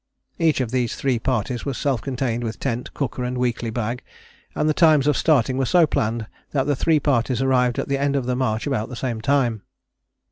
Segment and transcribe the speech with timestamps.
[0.39, 4.01] Each of these three parties was self contained with tent, cooker and weekly bag,
[4.55, 7.99] and the times of starting were so planned that the three parties arrived at the
[7.99, 9.61] end of the march about the same time.